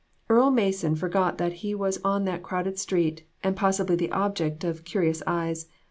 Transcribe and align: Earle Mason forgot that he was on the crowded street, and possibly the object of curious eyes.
Earle 0.29 0.49
Mason 0.49 0.95
forgot 0.95 1.37
that 1.37 1.53
he 1.61 1.75
was 1.75 1.99
on 2.03 2.25
the 2.25 2.39
crowded 2.39 2.79
street, 2.79 3.23
and 3.43 3.55
possibly 3.55 3.95
the 3.95 4.11
object 4.11 4.63
of 4.63 4.83
curious 4.83 5.21
eyes. 5.27 5.67